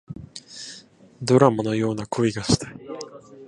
[1.21, 2.75] ドラマのような恋がしたい